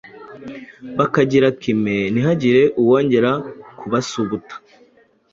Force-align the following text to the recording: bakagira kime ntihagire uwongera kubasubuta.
bakagira 0.97 1.47
kime 1.61 1.95
ntihagire 2.13 2.61
uwongera 2.81 3.31
kubasubuta. 3.79 4.55